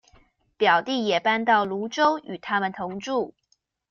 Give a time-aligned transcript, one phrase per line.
[0.57, 3.35] 表弟也搬到蘆洲與他們同住